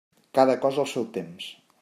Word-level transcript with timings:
Cada 0.37 0.55
cosa 0.63 0.81
al 0.85 0.89
seu 0.95 1.07
temps. 1.19 1.53